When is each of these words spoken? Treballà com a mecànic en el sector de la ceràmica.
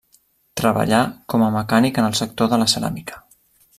Treballà 0.61 1.01
com 1.33 1.45
a 1.47 1.51
mecànic 1.57 1.99
en 2.03 2.07
el 2.09 2.17
sector 2.21 2.51
de 2.55 2.63
la 2.63 2.69
ceràmica. 2.75 3.21